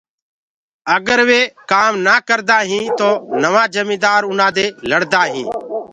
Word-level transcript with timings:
اگر 0.95 1.19
وي 1.29 1.41
ڪآم 1.71 1.93
نآ 2.05 2.15
ڪردآهيٚنٚ 2.27 2.93
تو 2.99 3.09
نوآ 3.41 3.63
جميدآر 3.75 4.21
اُنآ 4.29 4.47
دي 4.55 4.65
لڙدآ 4.89 5.21
هينٚ۔ 5.31 5.49